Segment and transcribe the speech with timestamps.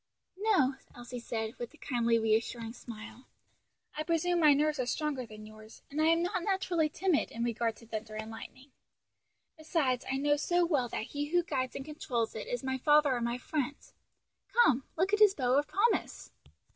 [0.39, 3.27] "No," Elsie said, with a kindly reassuring smile,
[3.95, 7.43] "I presume my nerves are stronger than yours, and I am not naturally timid in
[7.43, 8.71] regard to thunder and lightning.
[9.59, 13.15] Besides, I know so well that he who guides and controls it is my Father
[13.15, 13.75] and my Friend.
[14.47, 16.31] Come, look at his bow of promise."